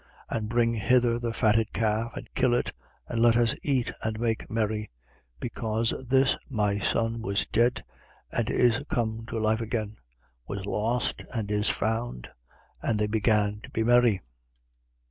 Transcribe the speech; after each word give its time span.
15:23. 0.31 0.37
And 0.39 0.49
bring 0.49 0.73
hither 0.73 1.19
the 1.19 1.31
fatted 1.31 1.73
calf, 1.73 2.13
and 2.17 2.27
kill 2.33 2.55
it: 2.55 2.71
and 3.07 3.21
let 3.21 3.37
us 3.37 3.53
eat 3.61 3.91
and 4.01 4.19
make 4.19 4.49
merry: 4.49 4.89
15:24. 5.35 5.39
Because 5.39 5.93
this 6.09 6.37
my 6.49 6.79
son 6.79 7.21
was 7.21 7.45
dead 7.45 7.83
and 8.31 8.49
is 8.49 8.81
come 8.89 9.25
to 9.27 9.37
life 9.37 9.61
again, 9.61 9.97
was 10.47 10.65
lost 10.65 11.21
and 11.35 11.51
is 11.51 11.69
found. 11.69 12.29
And 12.81 12.97
they 12.97 13.05
began 13.05 13.59
to 13.61 13.69
be 13.69 13.83
merry. 13.83 14.21